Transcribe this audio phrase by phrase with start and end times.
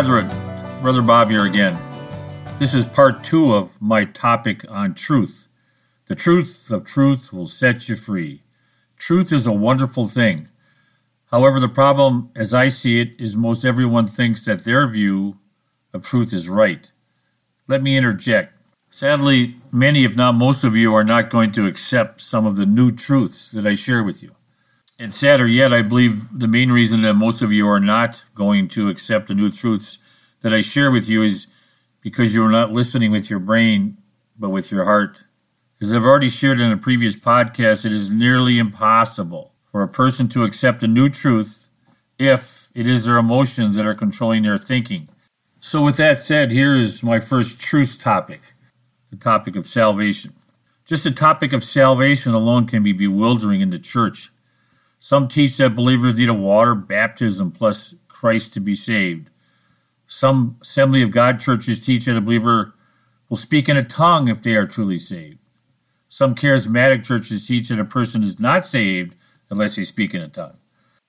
[0.00, 1.76] brethren, Brother Bob here again.
[2.58, 5.46] This is part two of my topic on truth.
[6.06, 8.42] The truth of truth will set you free.
[8.96, 10.48] Truth is a wonderful thing.
[11.30, 15.36] However, the problem, as I see it, is most everyone thinks that their view
[15.92, 16.90] of truth is right.
[17.68, 18.54] Let me interject.
[18.88, 22.64] Sadly, many, if not most of you, are not going to accept some of the
[22.64, 24.34] new truths that I share with you.
[25.00, 28.68] And sadder yet, I believe the main reason that most of you are not going
[28.68, 29.98] to accept the new truths
[30.42, 31.46] that I share with you is
[32.02, 33.96] because you're not listening with your brain,
[34.38, 35.22] but with your heart.
[35.80, 40.28] As I've already shared in a previous podcast, it is nearly impossible for a person
[40.28, 41.66] to accept a new truth
[42.18, 45.08] if it is their emotions that are controlling their thinking.
[45.62, 48.42] So, with that said, here is my first truth topic
[49.08, 50.34] the topic of salvation.
[50.84, 54.30] Just the topic of salvation alone can be bewildering in the church.
[55.00, 59.30] Some teach that believers need a water baptism plus Christ to be saved.
[60.06, 62.74] Some Assembly of God churches teach that a believer
[63.28, 65.38] will speak in a tongue if they are truly saved.
[66.08, 69.16] Some charismatic churches teach that a person is not saved
[69.48, 70.58] unless they speak in a tongue.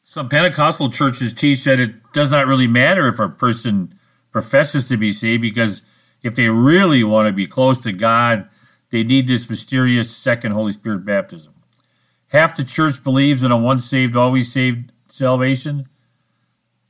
[0.05, 3.99] Some Pentecostal churches teach that it does not really matter if a person
[4.31, 5.85] professes to be saved because
[6.23, 8.47] if they really want to be close to God,
[8.89, 11.53] they need this mysterious second Holy Spirit baptism.
[12.31, 15.89] Half the church believes in a once saved, always saved salvation.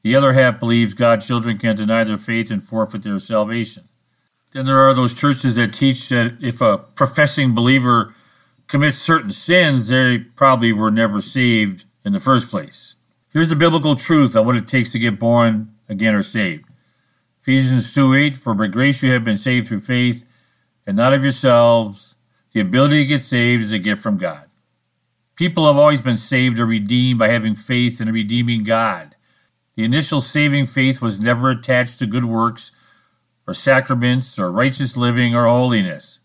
[0.03, 3.89] The other half believes God's children can deny their faith and forfeit their salvation.
[4.53, 8.13] Then there are those churches that teach that if a professing believer
[8.67, 12.97] commits certain sins, they probably were never saved in the first place.
[13.33, 16.65] Here's the biblical truth on what it takes to get born again or saved.
[17.39, 20.23] Ephesians 2 8, for by grace you have been saved through faith,
[20.85, 22.13] and not of yourselves.
[22.53, 24.50] The ability to get saved is a gift from God.
[25.35, 29.15] People have always been saved or redeemed by having faith in a redeeming God.
[29.75, 32.71] The initial saving faith was never attached to good works
[33.47, 36.19] or sacraments or righteous living or holiness.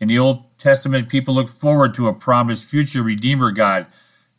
[0.00, 3.86] In the Old Testament, people looked forward to a promised future Redeemer God,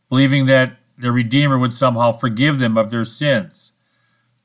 [0.09, 3.73] believing that their Redeemer would somehow forgive them of their sins.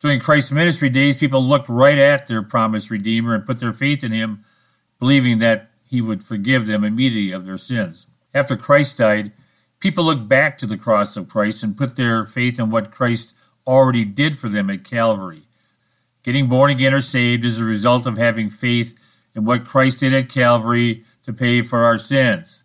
[0.01, 4.03] During Christ's ministry days, people looked right at their promised Redeemer and put their faith
[4.03, 4.45] in him,
[4.99, 8.07] believing that he would forgive them immediately of their sins.
[8.33, 9.33] After Christ died,
[9.81, 13.35] People look back to the cross of Christ and put their faith in what Christ
[13.67, 15.45] already did for them at Calvary.
[16.23, 18.95] Getting born again or saved is a result of having faith
[19.35, 22.65] in what Christ did at Calvary to pay for our sins.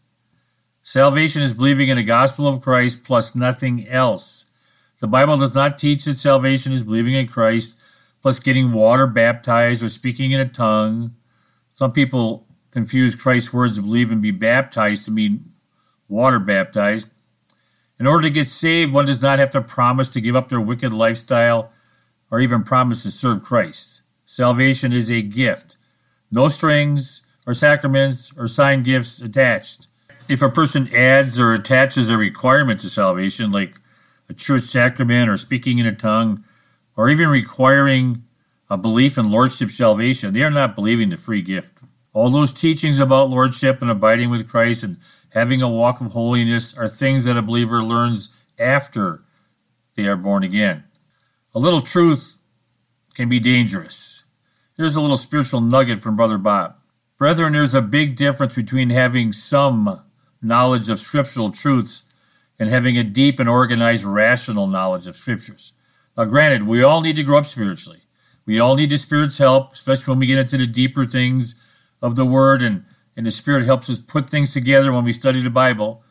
[0.83, 4.51] Salvation is believing in the gospel of Christ plus nothing else.
[4.99, 7.79] The Bible does not teach that salvation is believing in Christ
[8.21, 11.15] plus getting water baptized or speaking in a tongue.
[11.69, 15.51] Some people confuse Christ's words to believe and be baptized to mean
[16.07, 17.09] water baptized.
[17.99, 20.61] In order to get saved, one does not have to promise to give up their
[20.61, 21.71] wicked lifestyle
[22.29, 24.01] or even promise to serve Christ.
[24.25, 25.77] Salvation is a gift.
[26.31, 29.87] No strings or sacraments or sign gifts attached.
[30.27, 33.75] If a person adds or attaches a requirement to salvation, like
[34.27, 36.43] a church sacrament or speaking in a tongue,
[36.97, 38.23] or even requiring
[38.69, 41.77] a belief in lordship salvation, they are not believing the free gift.
[42.13, 44.97] All those teachings about lordship and abiding with Christ and
[45.35, 49.21] having a walk of holiness are things that a believer learns after
[49.95, 50.85] they are born again.
[51.53, 52.37] A little truth
[53.13, 54.23] can be dangerous.
[54.77, 56.77] Here's a little spiritual nugget from Brother Bob.
[57.17, 60.01] Brethren, there's a big difference between having some
[60.41, 62.05] knowledge of scriptural truths
[62.57, 65.73] and having a deep and organized rational knowledge of scriptures.
[66.17, 68.01] Now, granted, we all need to grow up spiritually.
[68.45, 71.61] We all need the Spirit's help, especially when we get into the deeper things
[72.01, 72.85] of the Word and
[73.15, 76.03] and the Spirit helps us put things together when we study the Bible.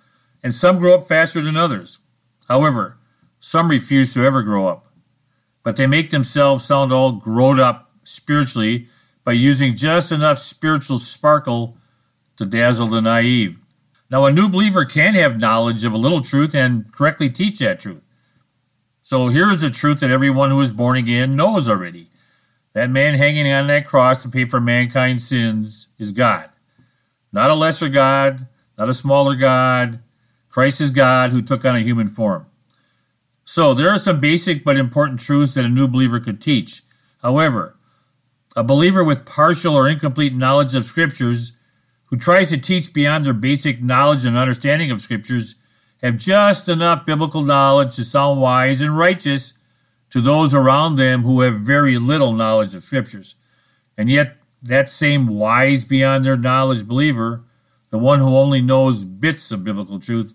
[0.43, 2.01] And some grow up faster than others.
[2.49, 2.99] However,
[3.41, 4.89] some refuse to ever grow up.
[5.63, 8.89] But they make themselves sound all grown up spiritually
[9.25, 11.77] by using just enough spiritual sparkle
[12.37, 13.59] to dazzle the naive.
[14.11, 17.81] Now, a new believer can have knowledge of a little truth and correctly teach that
[17.81, 18.03] truth.
[19.01, 22.09] So here is the truth that everyone who is born again knows already.
[22.75, 26.51] That man hanging on that cross to pay for mankind's sins is God.
[27.35, 28.47] Not a lesser God,
[28.79, 29.99] not a smaller God.
[30.49, 32.47] Christ is God who took on a human form.
[33.45, 36.83] So there are some basic but important truths that a new believer could teach.
[37.23, 37.77] However,
[38.55, 41.57] a believer with partial or incomplete knowledge of scriptures
[42.05, 45.57] who tries to teach beyond their basic knowledge and understanding of scriptures
[46.03, 49.55] have just enough biblical knowledge to sound wise and righteous
[50.11, 53.35] to those around them who have very little knowledge of scriptures.
[53.99, 57.45] And yet that same wise beyond their knowledge believer,
[57.91, 60.35] the one who only knows bits of biblical truth,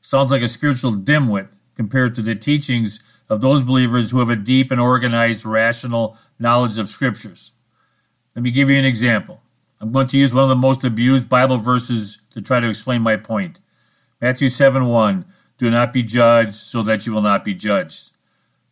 [0.00, 4.36] sounds like a spiritual dimwit compared to the teachings of those believers who have a
[4.36, 7.52] deep and organized rational knowledge of scriptures.
[8.36, 9.42] Let me give you an example.
[9.80, 13.02] I'm going to use one of the most abused Bible verses to try to explain
[13.02, 13.60] my point.
[14.20, 15.24] Matthew 7 1
[15.56, 18.12] Do not be judged, so that you will not be judged.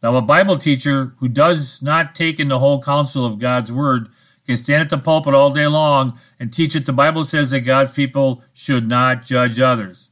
[0.03, 4.09] Now, a Bible teacher who does not take in the whole counsel of God's word
[4.47, 7.61] can stand at the pulpit all day long and teach that the Bible says that
[7.61, 10.11] God's people should not judge others.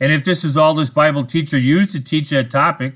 [0.00, 2.94] And if this is all this Bible teacher used to teach that topic,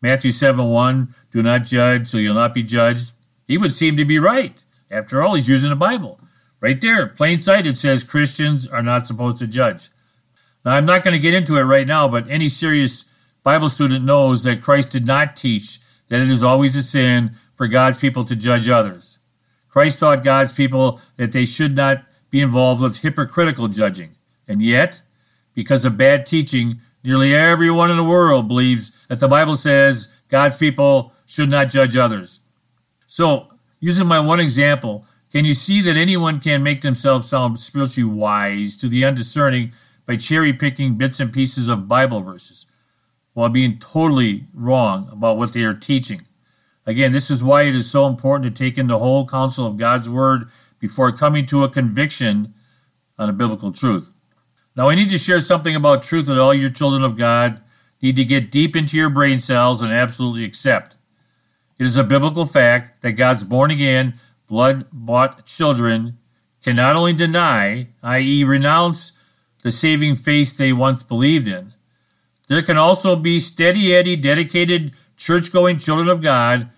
[0.00, 3.12] Matthew 7 1, do not judge, so you'll not be judged,
[3.48, 4.62] he would seem to be right.
[4.90, 6.20] After all, he's using the Bible.
[6.60, 9.90] Right there, plain sight, it says Christians are not supposed to judge.
[10.64, 13.06] Now, I'm not going to get into it right now, but any serious
[13.42, 15.78] Bible student knows that Christ did not teach
[16.08, 19.18] that it is always a sin for God's people to judge others.
[19.76, 24.14] Christ taught God's people that they should not be involved with hypocritical judging.
[24.48, 25.02] And yet,
[25.52, 30.56] because of bad teaching, nearly everyone in the world believes that the Bible says God's
[30.56, 32.40] people should not judge others.
[33.06, 38.10] So, using my one example, can you see that anyone can make themselves sound spiritually
[38.10, 39.72] wise to the undiscerning
[40.06, 42.64] by cherry picking bits and pieces of Bible verses
[43.34, 46.22] while being totally wrong about what they are teaching?
[46.86, 49.76] Again, this is why it is so important to take in the whole counsel of
[49.76, 50.48] God's Word
[50.78, 52.54] before coming to a conviction
[53.18, 54.12] on a biblical truth.
[54.76, 57.60] Now, I need to share something about truth that all your children of God
[58.00, 60.96] need to get deep into your brain cells and absolutely accept.
[61.78, 64.14] It is a biblical fact that God's born again,
[64.46, 66.18] blood bought children
[66.62, 69.12] can not only deny, i.e., renounce,
[69.62, 71.72] the saving faith they once believed in,
[72.48, 76.70] there can also be steady Eddie, dedicated, church going children of God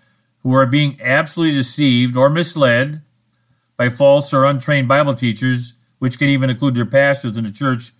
[0.43, 3.01] who are being absolutely deceived or misled
[3.77, 7.91] by false or untrained Bible teachers, which can even include their pastors in the church,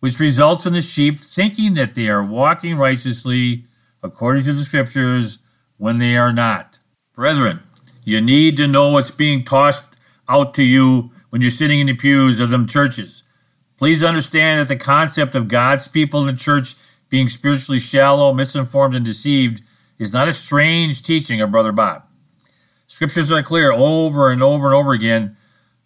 [0.00, 3.64] which results in the sheep thinking that they are walking righteously
[4.02, 5.38] according to the scriptures
[5.76, 6.78] when they are not.
[7.14, 7.60] Brethren,
[8.04, 9.94] you need to know what's being tossed
[10.28, 13.22] out to you when you're sitting in the pews of them churches.
[13.78, 16.74] Please understand that the concept of God's people in the church
[17.08, 19.62] being spiritually shallow, misinformed, and deceived
[20.00, 22.02] is not a strange teaching of Brother Bob.
[22.88, 25.36] Scriptures are clear over and over and over again,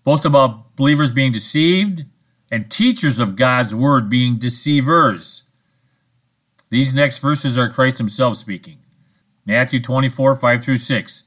[0.05, 2.07] both about believers being deceived
[2.51, 5.43] and teachers of God's word being deceivers.
[6.71, 8.79] These next verses are Christ himself speaking.
[9.45, 11.25] Matthew 24, 5 through 6.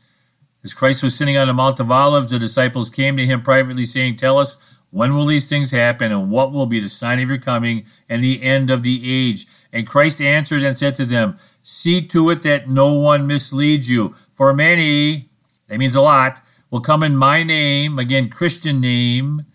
[0.63, 3.85] As Christ was sitting on the Mount of Olives, the disciples came to him privately,
[3.85, 7.29] saying, Tell us, when will these things happen, and what will be the sign of
[7.29, 9.45] your coming and the end of the age?
[9.71, 11.37] And Christ answered and said to them,
[11.67, 14.15] See to it that no one misleads you.
[14.31, 15.29] For many,
[15.67, 16.41] that means a lot,
[16.71, 19.45] will come in my name, again, Christian name,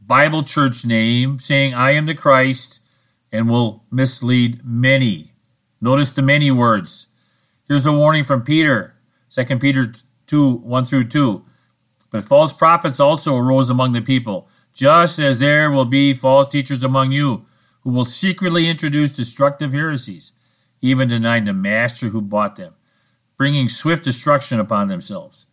[0.00, 2.80] Bible church name, saying, I am the Christ,
[3.30, 5.34] and will mislead many.
[5.80, 7.06] Notice the many words.
[7.68, 8.96] Here's a warning from Peter,
[9.30, 9.94] 2 Peter
[10.26, 11.44] 2 1 through 2.
[12.10, 16.82] But false prophets also arose among the people, just as there will be false teachers
[16.82, 17.46] among you,
[17.82, 20.32] who will secretly introduce destructive heresies
[20.86, 22.74] even denying the master who bought them,
[23.36, 25.46] bringing swift destruction upon themselves.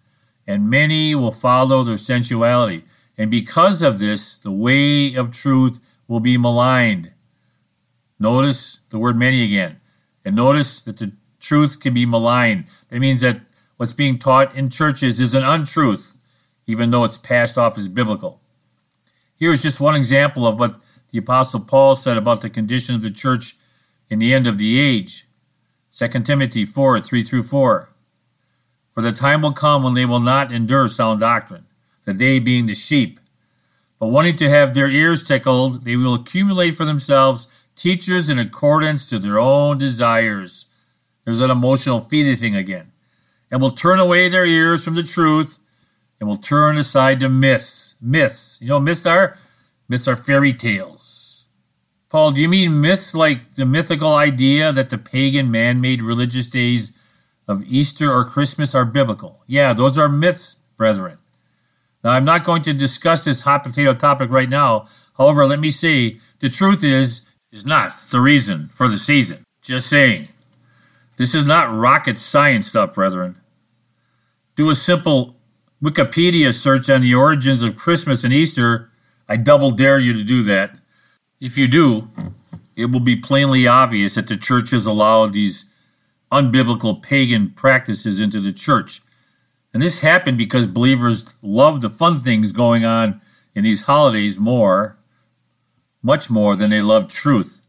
[0.46, 2.84] And many will follow their sensuality.
[3.18, 7.12] And because of this, the way of truth will be maligned.
[8.20, 9.80] Notice the word many again.
[10.26, 12.66] And notice that the truth can be maligned.
[12.90, 13.42] That means that
[13.78, 16.18] what's being taught in churches is an untruth,
[16.66, 18.42] even though it's passed off as biblical.
[19.36, 20.80] Here's just one example of what
[21.12, 23.56] the Apostle Paul said about the condition of the church
[24.14, 25.26] in the end of the age.
[25.92, 27.90] 2 Timothy 4 3 through 4.
[28.92, 31.66] For the time will come when they will not endure sound doctrine,
[32.06, 33.20] the day being the sheep.
[34.00, 39.10] But wanting to have their ears tickled, they will accumulate for themselves teachers in accordance
[39.10, 40.68] to their own desires.
[41.26, 42.92] There's that emotional feeding thing again.
[43.50, 45.58] And will turn away their ears from the truth
[46.20, 47.96] and will turn aside to myths.
[48.00, 48.60] Myths.
[48.62, 49.40] You know, myths are?
[49.90, 51.23] Myths are fairy tales.
[52.14, 56.46] Paul, do you mean myths like the mythical idea that the pagan man made religious
[56.46, 56.96] days
[57.48, 59.42] of Easter or Christmas are biblical?
[59.48, 61.18] Yeah, those are myths, brethren.
[62.04, 64.86] Now, I'm not going to discuss this hot potato topic right now.
[65.18, 69.44] However, let me say the truth is, is not the reason for the season.
[69.64, 70.28] Just saying.
[71.18, 73.38] This is not rocket science stuff, brethren.
[74.56, 75.36] Do a simple
[75.82, 78.92] Wikipedia search on the origins of Christmas and Easter.
[79.28, 80.78] I double dare you to do that
[81.44, 82.08] if you do,
[82.74, 85.66] it will be plainly obvious that the church has allowed these
[86.32, 89.02] unbiblical pagan practices into the church.
[89.74, 93.20] And this happened because believers love the fun things going on
[93.54, 94.98] in these holidays more,
[96.02, 97.60] much more than they love truth.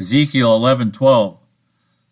[0.00, 1.38] Ezekiel 11:12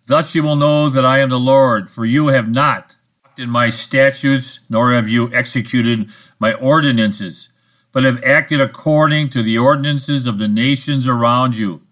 [0.07, 2.95] Thus you will know that I am the Lord, for you have not
[3.37, 7.52] in my statutes, nor have you executed my ordinances,
[7.93, 11.83] but have acted according to the ordinances of the nations around you.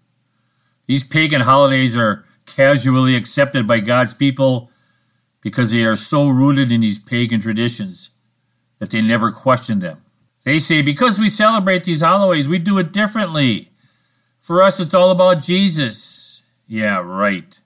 [0.87, 4.69] These pagan holidays are casually accepted by God's people
[5.41, 8.11] because they are so rooted in these pagan traditions
[8.79, 10.03] that they never question them.
[10.43, 13.69] They say, because we celebrate these holidays, we do it differently.
[14.39, 16.43] For us, it's all about Jesus.
[16.67, 17.59] Yeah, right.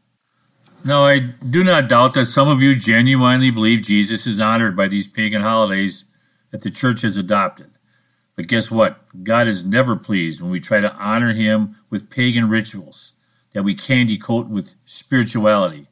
[0.84, 4.88] Now, I do not doubt that some of you genuinely believe Jesus is honored by
[4.88, 6.06] these pagan holidays
[6.52, 7.72] that the church has adopted.
[8.36, 9.02] But guess what?
[9.24, 13.14] God is never pleased when we try to honor him with pagan rituals
[13.54, 15.88] that we candy coat with spirituality.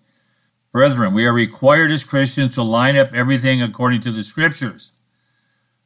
[0.72, 4.92] Brethren, we are required as Christians to line up everything according to the scriptures.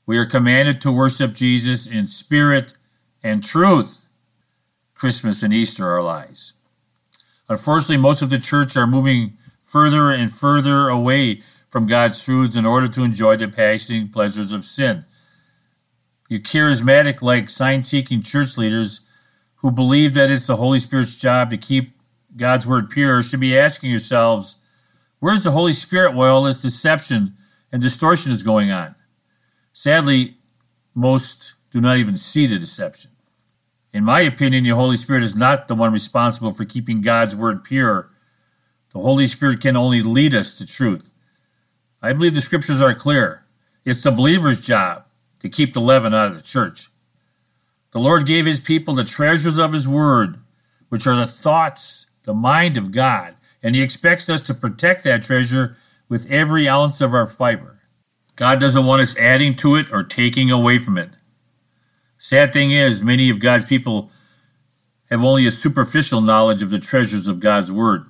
[0.06, 2.74] We are commanded to worship Jesus in spirit
[3.22, 4.08] and truth.
[4.96, 6.54] Christmas and Easter are lies.
[7.50, 12.66] Unfortunately, most of the church are moving further and further away from God's truths in
[12.66, 15.06] order to enjoy the passing pleasures of sin.
[16.30, 19.02] You charismatic, like sign seeking church leaders
[19.58, 21.98] who believe that it's the Holy Spirit's job to keep
[22.36, 24.58] God's word pure should be asking yourselves,
[25.20, 27.34] where's the Holy Spirit while all this deception
[27.72, 28.96] and distortion is going on?
[29.74, 30.38] Sadly,
[30.94, 33.12] most do not even see the deception.
[33.94, 37.64] In my opinion, the Holy Spirit is not the one responsible for keeping God's word
[37.64, 38.12] pure.
[38.94, 41.10] The Holy Spirit can only lead us to truth.
[42.02, 43.46] I believe the scriptures are clear.
[43.86, 45.06] It's the believer's job
[45.40, 46.88] to keep the leaven out of the church.
[47.92, 50.40] The Lord gave his people the treasures of his word,
[50.90, 55.24] which are the thoughts, the mind of God, and he expects us to protect that
[55.24, 55.78] treasure
[56.10, 57.80] with every ounce of our fiber.
[58.36, 61.10] God doesn't want us adding to it or taking away from it.
[62.18, 64.12] Sad thing is, many of God's people
[65.10, 68.06] have only a superficial knowledge of the treasures of God's word.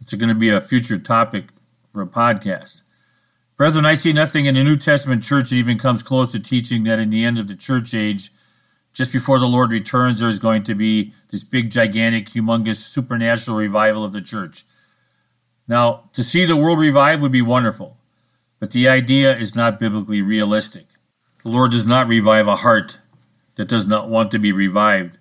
[0.00, 1.46] It's going to be a future topic
[1.92, 2.82] for a podcast.
[3.62, 6.82] Brethren, I see nothing in the New Testament church that even comes close to teaching
[6.82, 8.32] that in the end of the church age,
[8.92, 14.04] just before the Lord returns, there's going to be this big, gigantic, humongous, supernatural revival
[14.04, 14.64] of the church.
[15.68, 17.98] Now, to see the world revive would be wonderful,
[18.58, 20.86] but the idea is not biblically realistic.
[21.44, 22.98] The Lord does not revive a heart
[23.54, 25.18] that does not want to be revived.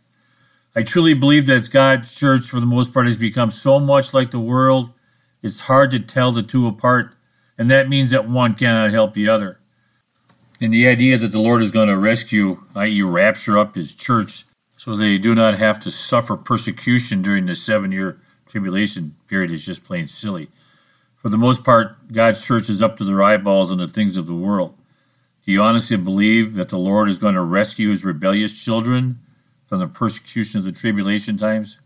[0.75, 4.31] I truly believe that God's church, for the most part, has become so much like
[4.31, 4.89] the world,
[5.43, 7.13] it's hard to tell the two apart,
[7.61, 9.59] and that means that one cannot help the other.
[10.59, 14.45] And the idea that the Lord is going to rescue, i.e., rapture up his church,
[14.77, 19.63] so they do not have to suffer persecution during the seven year tribulation period is
[19.63, 20.49] just plain silly.
[21.15, 24.25] For the most part, God's church is up to their eyeballs in the things of
[24.25, 24.73] the world.
[25.45, 29.19] Do you honestly believe that the Lord is going to rescue his rebellious children
[29.67, 31.79] from the persecution of the tribulation times?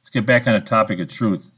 [0.00, 1.50] Let's get back on the topic of truth.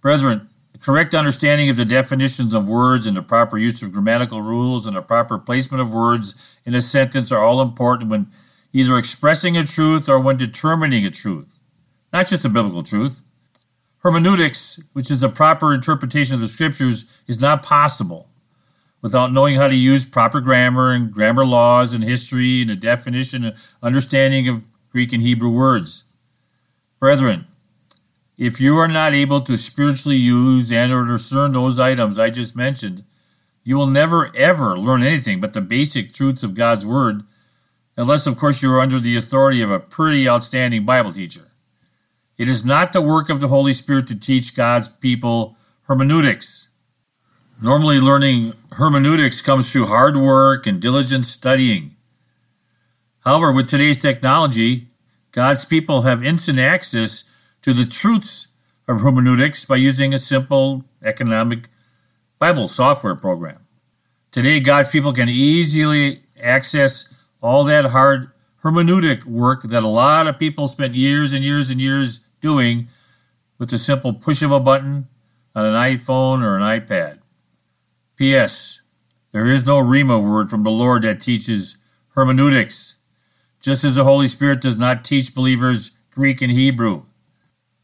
[0.00, 4.86] Brethren, correct understanding of the definitions of words and the proper use of grammatical rules
[4.86, 8.30] and the proper placement of words in a sentence are all important when
[8.72, 11.58] either expressing a truth or when determining a truth,
[12.12, 13.22] not just a biblical truth.
[13.98, 18.28] Hermeneutics, which is the proper interpretation of the scriptures, is not possible
[19.00, 23.44] without knowing how to use proper grammar and grammar laws and history and the definition
[23.44, 26.04] and understanding of Greek and Hebrew words.
[26.98, 27.46] Brethren,
[28.36, 32.56] if you are not able to spiritually use and or discern those items I just
[32.56, 33.04] mentioned,
[33.62, 37.22] you will never ever learn anything but the basic truths of God's Word,
[37.96, 41.50] unless, of course, you are under the authority of a pretty outstanding Bible teacher.
[42.36, 46.68] It is not the work of the Holy Spirit to teach God's people hermeneutics.
[47.62, 51.94] Normally, learning hermeneutics comes through hard work and diligent studying.
[53.20, 54.88] However, with today's technology,
[55.30, 57.24] God's people have instant access
[57.64, 58.48] to the truths
[58.86, 61.70] of hermeneutics by using a simple economic
[62.38, 63.66] Bible software program.
[64.30, 67.08] Today, God's people can easily access
[67.40, 68.30] all that hard
[68.62, 72.88] hermeneutic work that a lot of people spent years and years and years doing
[73.56, 75.08] with the simple push of a button
[75.54, 77.20] on an iPhone or an iPad.
[78.16, 78.82] P.S.
[79.32, 81.78] There is no Rhema word from the Lord that teaches
[82.08, 82.96] hermeneutics,
[83.62, 87.04] just as the Holy Spirit does not teach believers Greek and Hebrew.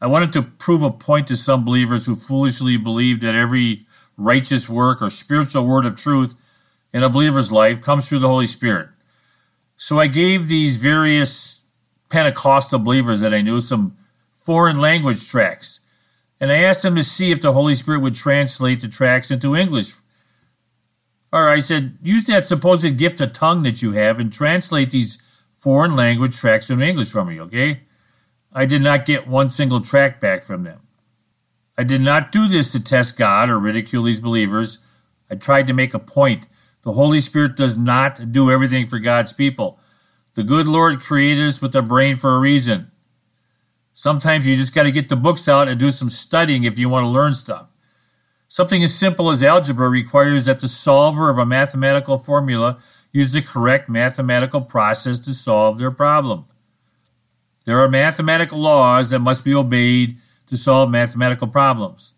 [0.01, 3.81] I wanted to prove a point to some believers who foolishly believe that every
[4.17, 6.33] righteous work or spiritual word of truth
[6.91, 8.89] in a believer's life comes through the Holy Spirit.
[9.77, 11.61] So I gave these various
[12.09, 13.95] Pentecostal believers that I knew some
[14.33, 15.81] foreign language tracts,
[16.39, 19.55] and I asked them to see if the Holy Spirit would translate the tracts into
[19.55, 19.93] English.
[21.31, 25.21] Or I said, use that supposed gift of tongue that you have and translate these
[25.57, 27.81] foreign language tracts into English for me, okay?
[28.53, 30.81] I did not get one single track back from them.
[31.77, 34.79] I did not do this to test God or ridicule these believers.
[35.29, 36.47] I tried to make a point.
[36.83, 39.79] The Holy Spirit does not do everything for God's people.
[40.33, 42.91] The good Lord created us with a brain for a reason.
[43.93, 46.89] Sometimes you just got to get the books out and do some studying if you
[46.89, 47.71] want to learn stuff.
[48.47, 52.79] Something as simple as algebra requires that the solver of a mathematical formula
[53.13, 56.45] use the correct mathematical process to solve their problem.
[57.65, 62.13] There are mathematical laws that must be obeyed to solve mathematical problems,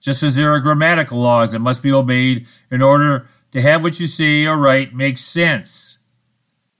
[0.00, 4.00] just as there are grammatical laws that must be obeyed in order to have what
[4.00, 6.00] you say or write make sense.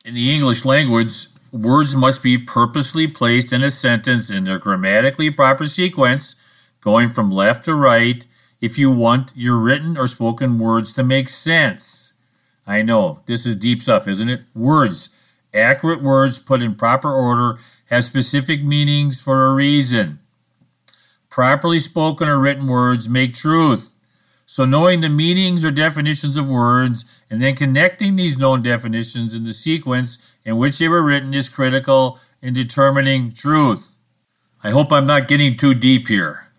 [0.04, 5.30] In the English language, words must be purposely placed in a sentence in their grammatically
[5.30, 6.36] proper sequence,
[6.80, 8.24] going from left to right,
[8.60, 12.14] if you want your written or spoken words to make sense.
[12.66, 14.42] I know, this is deep stuff, isn't it?
[14.54, 15.10] Words.
[15.52, 17.58] Accurate words put in proper order
[17.90, 20.20] have specific meanings for a reason.
[21.28, 23.90] Properly spoken or written words make truth.
[24.46, 29.44] So, knowing the meanings or definitions of words and then connecting these known definitions in
[29.44, 33.96] the sequence in which they were written is critical in determining truth.
[34.62, 36.52] I hope I'm not getting too deep here.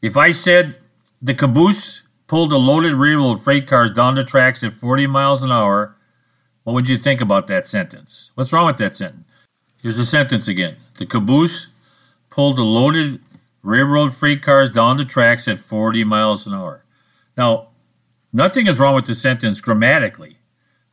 [0.00, 0.78] If I said
[1.20, 5.52] the caboose pulled a loaded railroad freight cars down the tracks at 40 miles an
[5.52, 5.96] hour,
[6.62, 8.30] what would you think about that sentence?
[8.34, 9.26] What's wrong with that sentence?
[9.82, 10.76] Here's the sentence again.
[10.98, 11.72] The caboose
[12.30, 13.20] pulled the loaded
[13.64, 16.84] railroad freight cars down the tracks at 40 miles an hour.
[17.36, 17.70] Now,
[18.32, 20.36] nothing is wrong with the sentence grammatically.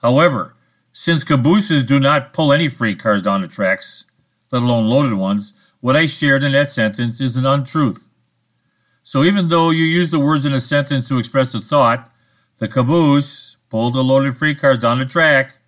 [0.02, 0.56] However,
[0.92, 4.06] since cabooses do not pull any freight cars down the tracks,
[4.52, 8.08] let alone loaded ones, what I shared in that sentence is an untruth.
[9.04, 12.12] So even though you use the words in a sentence to express a thought,
[12.58, 15.59] the caboose pulled the loaded freight cars down the track,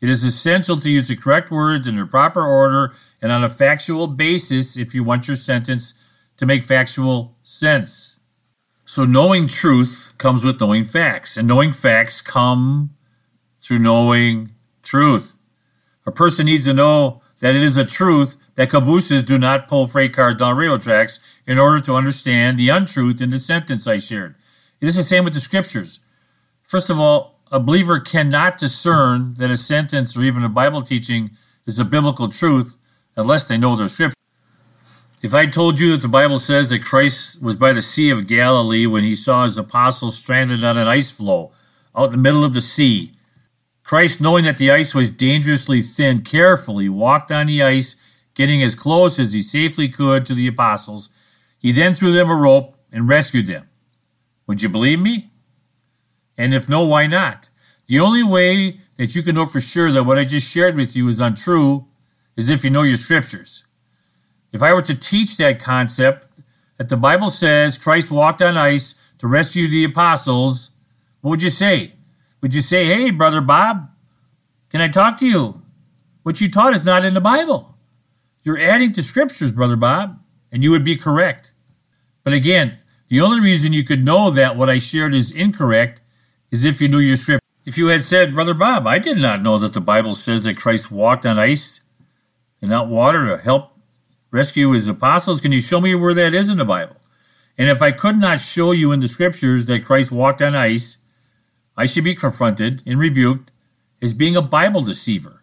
[0.00, 3.48] it is essential to use the correct words in their proper order and on a
[3.48, 5.94] factual basis if you want your sentence
[6.36, 8.20] to make factual sense.
[8.84, 12.94] So knowing truth comes with knowing facts, and knowing facts come
[13.60, 15.34] through knowing truth.
[16.06, 19.86] A person needs to know that it is a truth that cabooses do not pull
[19.86, 23.98] freight cars down rail tracks in order to understand the untruth in the sentence I
[23.98, 24.34] shared.
[24.80, 26.00] It is the same with the scriptures.
[26.62, 31.30] First of all, a believer cannot discern that a sentence or even a Bible teaching
[31.66, 32.76] is a biblical truth
[33.16, 34.14] unless they know their scripture.
[35.20, 38.26] If I told you that the Bible says that Christ was by the Sea of
[38.26, 41.52] Galilee when he saw his apostles stranded on an ice floe
[41.96, 43.12] out in the middle of the sea,
[43.82, 47.96] Christ, knowing that the ice was dangerously thin, carefully walked on the ice,
[48.34, 51.08] getting as close as he safely could to the apostles.
[51.58, 53.68] He then threw them a rope and rescued them.
[54.46, 55.27] Would you believe me?
[56.38, 57.50] And if no, why not?
[57.88, 60.94] The only way that you can know for sure that what I just shared with
[60.94, 61.86] you is untrue
[62.36, 63.64] is if you know your scriptures.
[64.52, 66.26] If I were to teach that concept,
[66.76, 70.70] that the Bible says Christ walked on ice to rescue the apostles,
[71.20, 71.94] what would you say?
[72.40, 73.90] Would you say, hey, Brother Bob,
[74.70, 75.62] can I talk to you?
[76.22, 77.74] What you taught is not in the Bible.
[78.44, 80.22] You're adding to scriptures, Brother Bob,
[80.52, 81.52] and you would be correct.
[82.22, 86.00] But again, the only reason you could know that what I shared is incorrect
[86.50, 87.44] is if you knew your script.
[87.64, 90.56] If you had said, Brother Bob, I did not know that the Bible says that
[90.56, 91.80] Christ walked on ice
[92.62, 93.72] and not water to help
[94.30, 95.40] rescue his apostles.
[95.40, 96.96] Can you show me where that is in the Bible?
[97.58, 100.98] And if I could not show you in the scriptures that Christ walked on ice,
[101.76, 103.50] I should be confronted and rebuked
[104.00, 105.42] as being a Bible deceiver.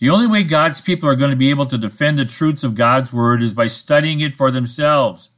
[0.00, 2.74] The only way God's people are going to be able to defend the truths of
[2.74, 5.30] God's word is by studying it for themselves.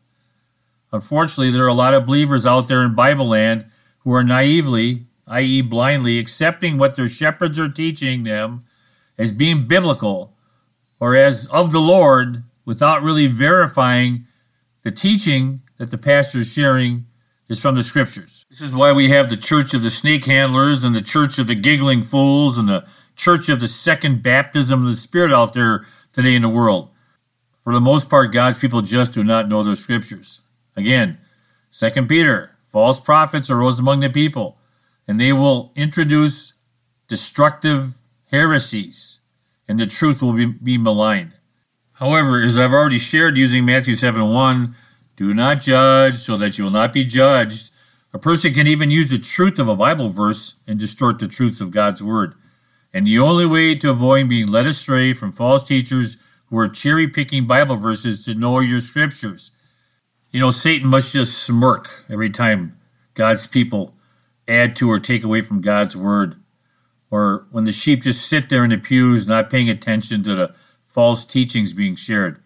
[0.92, 3.69] Unfortunately, there are a lot of believers out there in Bible land
[4.00, 8.64] who are naively, i.e., blindly, accepting what their shepherds are teaching them
[9.18, 10.36] as being biblical
[10.98, 14.26] or as of the Lord without really verifying
[14.82, 17.06] the teaching that the pastor is sharing
[17.48, 18.46] is from the scriptures.
[18.48, 21.46] This is why we have the church of the snake handlers and the church of
[21.46, 22.86] the giggling fools and the
[23.16, 26.90] church of the second baptism of the Spirit out there today in the world.
[27.62, 30.40] For the most part, God's people just do not know their scriptures.
[30.76, 31.18] Again,
[31.70, 34.58] Second Peter, false prophets arose among the people,
[35.06, 36.54] and they will introduce
[37.08, 37.94] destructive
[38.30, 39.18] heresies,
[39.66, 41.32] and the truth will be, be maligned.
[41.94, 44.74] However, as I've already shared using Matthew 7 1,
[45.16, 47.70] do not judge so that you will not be judged.
[48.12, 51.60] A person can even use the truth of a Bible verse and distort the truths
[51.60, 52.34] of God's Word.
[52.92, 57.06] And the only way to avoid being led astray from false teachers who are cherry
[57.06, 59.52] picking Bible verses to know your scriptures.
[60.32, 62.78] You know, Satan must just smirk every time
[63.14, 63.94] God's people
[64.46, 66.36] add to or take away from God's Word.
[67.10, 70.54] Or when the sheep just sit there in the pews not paying attention to the
[70.84, 72.40] false teachings being shared.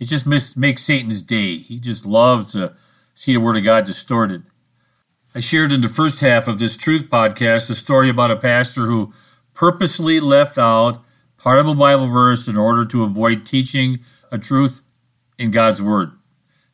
[0.00, 1.58] It just makes Satan's day.
[1.58, 2.74] He just loves to
[3.14, 4.44] see the Word of God distorted.
[5.34, 8.86] I shared in the first half of this Truth podcast a story about a pastor
[8.86, 9.12] who
[9.54, 11.04] purposely left out
[11.36, 14.00] part of a Bible verse in order to avoid teaching
[14.32, 14.82] a truth
[15.38, 16.17] in God's Word.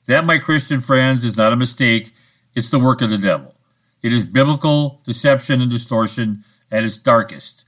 [0.07, 2.13] That, my Christian friends, is not a mistake,
[2.55, 3.55] it's the work of the devil.
[4.03, 7.65] It is biblical deception and distortion at its darkest.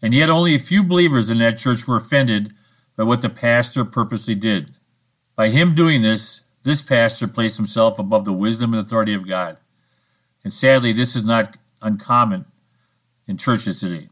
[0.00, 2.52] And yet, only a few believers in that church were offended
[2.96, 4.74] by what the pastor purposely did.
[5.36, 9.58] By him doing this, this pastor placed himself above the wisdom and authority of God.
[10.42, 12.46] And sadly, this is not uncommon
[13.26, 14.08] in churches today.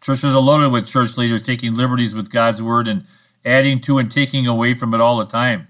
[0.00, 3.04] Churches are loaded with church leaders taking liberties with God's word and
[3.44, 5.68] adding to and taking away from it all the time.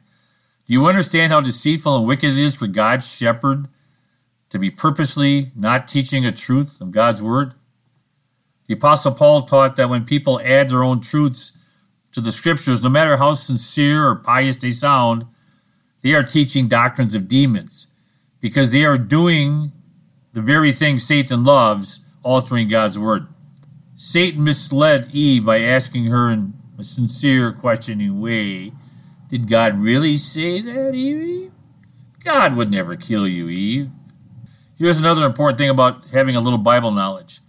[0.69, 3.69] Do you understand how deceitful and wicked it is for God's shepherd
[4.51, 7.55] to be purposely not teaching a truth of God's word?
[8.67, 11.57] The Apostle Paul taught that when people add their own truths
[12.13, 15.25] to the scriptures, no matter how sincere or pious they sound,
[16.03, 17.87] they are teaching doctrines of demons
[18.39, 19.73] because they are doing
[20.35, 23.27] the very thing Satan loves, altering God's word.
[23.97, 28.73] Satan misled Eve by asking her in a sincere, questioning way,
[29.29, 31.53] Did God really say that, Eve?
[32.25, 33.91] God would never kill you, Eve.
[34.77, 37.41] Here's another important thing about having a little Bible knowledge.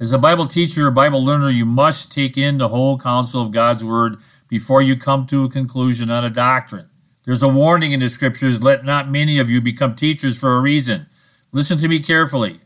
[0.00, 3.50] As a Bible teacher or Bible learner, you must take in the whole counsel of
[3.50, 4.16] God's Word
[4.48, 6.88] before you come to a conclusion on a doctrine.
[7.24, 10.60] There's a warning in the scriptures let not many of you become teachers for a
[10.60, 11.08] reason.
[11.52, 12.60] Listen to me carefully.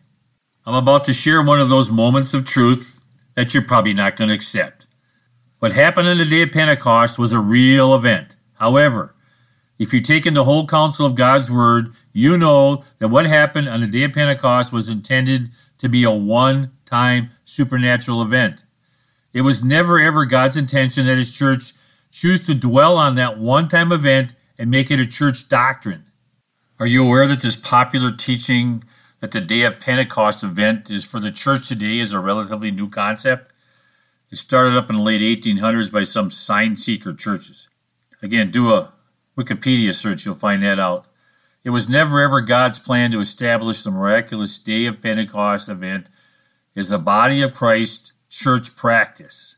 [0.64, 3.00] I'm about to share one of those moments of truth
[3.34, 4.86] that you're probably not going to accept.
[5.58, 8.36] What happened on the day of Pentecost was a real event.
[8.62, 9.16] However,
[9.76, 13.68] if you take in the whole counsel of God's word, you know that what happened
[13.68, 18.62] on the day of Pentecost was intended to be a one time supernatural event.
[19.32, 21.72] It was never ever God's intention that his church
[22.12, 26.04] choose to dwell on that one time event and make it a church doctrine.
[26.78, 28.84] Are you aware that this popular teaching
[29.18, 32.88] that the day of Pentecost event is for the church today is a relatively new
[32.88, 33.50] concept?
[34.30, 37.66] It started up in the late 1800s by some sign seeker churches.
[38.22, 38.92] Again, do a
[39.36, 41.06] Wikipedia search, you'll find that out.
[41.64, 46.08] It was never ever God's plan to establish the miraculous day of Pentecost event
[46.76, 49.56] as a body of Christ church practice.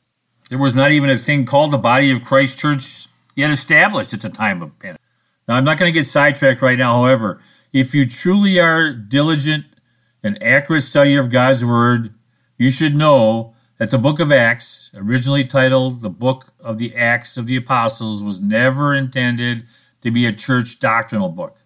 [0.50, 4.20] There was not even a thing called the body of Christ church yet established at
[4.20, 5.00] the time of Pentecost.
[5.48, 6.96] Now, I'm not going to get sidetracked right now.
[6.96, 7.40] However,
[7.72, 9.66] if you truly are diligent
[10.22, 12.14] and accurate study of God's Word,
[12.56, 17.36] you should know that the book of Acts, originally titled the Book of the Acts
[17.36, 19.66] of the Apostles, was never intended
[20.00, 21.58] to be a church doctrinal book.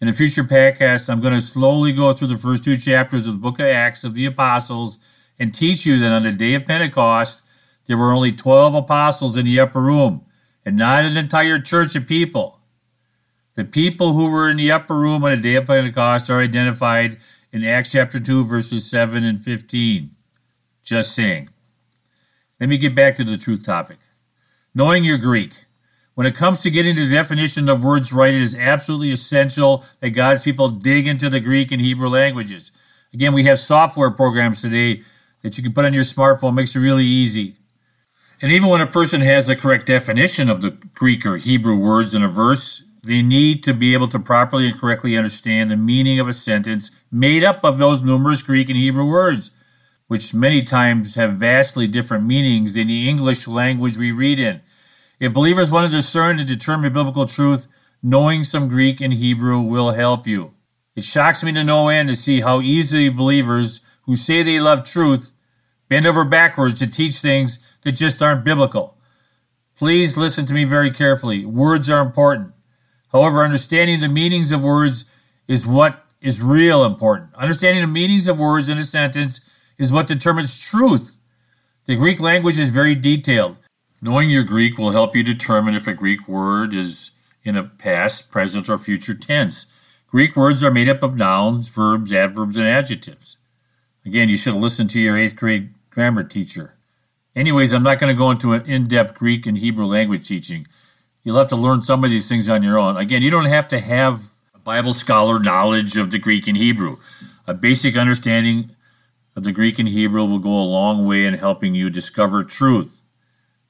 [0.00, 3.34] In a future podcast, I'm going to slowly go through the first two chapters of
[3.34, 4.98] the book of Acts of the Apostles
[5.38, 7.44] and teach you that on the day of Pentecost,
[7.86, 10.24] there were only 12 apostles in the upper room
[10.64, 12.60] and not an entire church of people.
[13.54, 17.18] The people who were in the upper room on the day of Pentecost are identified
[17.52, 20.13] in Acts chapter 2, verses 7 and 15.
[20.84, 21.48] Just saying.
[22.60, 23.98] Let me get back to the truth topic.
[24.74, 25.64] Knowing your Greek.
[26.14, 30.10] When it comes to getting the definition of words right, it is absolutely essential that
[30.10, 32.70] God's people dig into the Greek and Hebrew languages.
[33.14, 35.02] Again, we have software programs today
[35.42, 37.56] that you can put on your smartphone, makes it really easy.
[38.42, 42.14] And even when a person has the correct definition of the Greek or Hebrew words
[42.14, 46.20] in a verse, they need to be able to properly and correctly understand the meaning
[46.20, 49.50] of a sentence made up of those numerous Greek and Hebrew words,
[50.06, 54.60] which many times have vastly different meanings than the English language we read in.
[55.18, 57.66] If believers want to discern and determine biblical truth,
[58.02, 60.52] knowing some Greek and Hebrew will help you.
[60.94, 64.84] It shocks me to no end to see how easily believers who say they love
[64.84, 65.32] truth
[65.88, 68.98] bend over backwards to teach things that just aren't biblical.
[69.76, 71.44] Please listen to me very carefully.
[71.44, 72.52] Words are important.
[73.10, 75.10] However, understanding the meanings of words
[75.48, 77.34] is what is real important.
[77.34, 81.16] Understanding the meanings of words in a sentence is what determines truth.
[81.86, 83.58] The Greek language is very detailed.
[84.00, 87.10] Knowing your Greek will help you determine if a Greek word is
[87.42, 89.66] in a past, present, or future tense.
[90.06, 93.36] Greek words are made up of nouns, verbs, adverbs, and adjectives.
[94.06, 96.74] Again, you should listen to your eighth grade grammar teacher.
[97.34, 100.66] Anyways, I'm not going to go into an in depth Greek and Hebrew language teaching.
[101.22, 102.96] You'll have to learn some of these things on your own.
[102.96, 106.98] Again, you don't have to have a Bible scholar knowledge of the Greek and Hebrew.
[107.46, 108.73] A basic understanding
[109.36, 113.02] of the Greek and Hebrew will go a long way in helping you discover truth.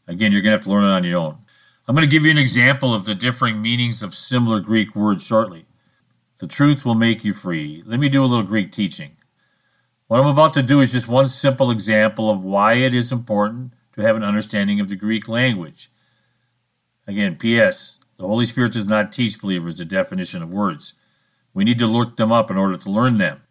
[0.07, 1.38] Again, you're going to have to learn it on your own.
[1.87, 5.24] I'm going to give you an example of the differing meanings of similar Greek words
[5.24, 5.66] shortly.
[6.38, 7.83] The truth will make you free.
[7.87, 9.16] Let me do a little Greek teaching.
[10.07, 13.72] What I'm about to do is just one simple example of why it is important
[13.94, 15.90] to have an understanding of the Greek language.
[17.07, 18.00] Again, P.S.
[18.18, 20.94] The Holy Spirit does not teach believers the definition of words.
[21.55, 23.42] We need to look them up in order to learn them.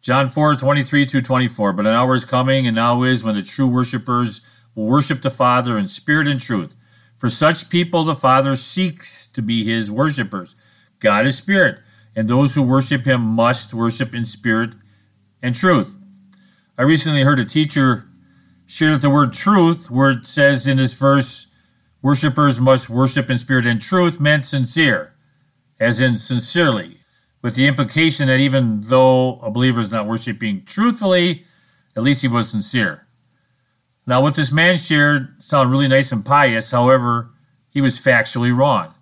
[0.00, 1.72] John 4, 23 through 24.
[1.72, 5.30] But an hour is coming, and now is when the true worshippers will worship the
[5.30, 6.74] Father in spirit and truth.
[7.16, 10.54] For such people, the Father seeks to be his worshippers.
[11.00, 11.80] God is spirit,
[12.14, 14.70] and those who worship him must worship in spirit
[15.42, 15.98] and truth.
[16.76, 18.04] I recently heard a teacher
[18.66, 21.48] share that the word truth, where it says in this verse,
[22.02, 25.14] worshippers must worship in spirit and truth, meant sincere,
[25.80, 26.97] as in sincerely,
[27.42, 31.44] with the implication that even though a believer is not worshiping truthfully,
[31.96, 33.06] at least he was sincere.
[34.06, 37.30] Now, what this man shared sounded really nice and pious, however,
[37.68, 38.94] he was factually wrong.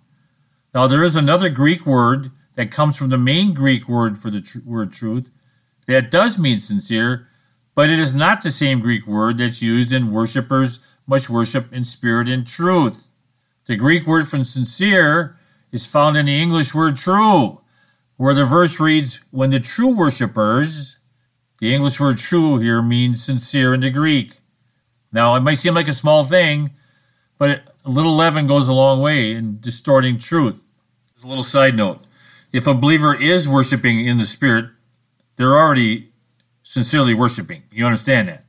[0.73, 4.41] Now, there is another Greek word that comes from the main Greek word for the
[4.41, 5.31] tr- word truth
[5.87, 7.27] that does mean sincere,
[7.73, 11.85] but it is not the same Greek word that's used in worshippers must worship in
[11.85, 13.07] spirit and truth.
[13.65, 15.37] The Greek word for sincere
[15.71, 17.61] is found in the English word true,
[18.17, 20.97] where the verse reads, When the true worshippers,
[21.59, 24.41] the English word true here means sincere in the Greek.
[25.11, 26.71] Now, it might seem like a small thing,
[27.37, 30.61] but a little leaven goes a long way in distorting truth.
[31.17, 32.03] As a little side note
[32.51, 34.69] if a believer is worshiping in the Spirit,
[35.35, 36.09] they're already
[36.63, 37.63] sincerely worshiping.
[37.71, 38.45] You understand that?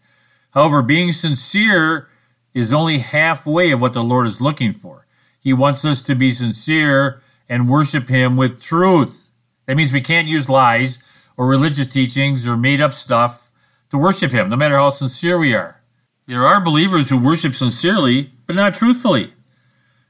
[0.53, 2.09] However, being sincere
[2.55, 5.07] is only halfway of what the Lord is looking for.
[5.41, 9.28] He wants us to be sincere and worship Him with truth.
[9.69, 11.03] That means we can't use lies
[11.37, 13.51] or religious teachings or made up stuff
[13.91, 15.83] to worship Him, no matter how sincere we are.
[16.27, 19.35] There are believers who worship sincerely, but not truthfully.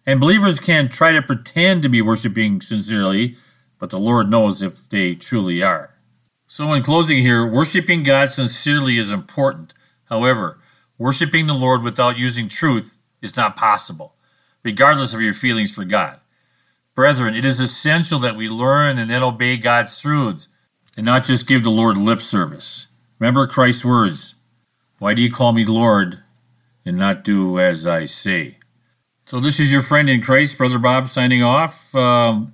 [0.07, 3.37] And believers can try to pretend to be worshiping sincerely,
[3.81, 5.95] but the Lord knows if they truly are.
[6.47, 9.75] So, in closing here, worshiping God sincerely is important.
[10.05, 10.61] However,
[10.99, 14.15] worshiping the Lord without using truth is not possible,
[14.63, 16.21] regardless of your feelings for God.
[16.99, 20.49] Brethren, it is essential that we learn and then obey God's truths
[20.97, 22.89] and not just give the Lord lip service.
[23.21, 24.35] Remember Christ's words
[24.99, 26.25] Why do you call me Lord
[26.85, 28.59] and not do as I say?
[29.27, 31.95] So, this is your friend in Christ, Brother Bob, signing off.
[31.95, 32.53] Um,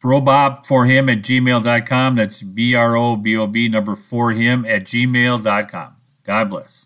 [0.00, 2.14] brobob for him at gmail.com.
[2.14, 5.96] That's B R O B O B number for him at gmail.com.
[6.22, 6.82] God bless.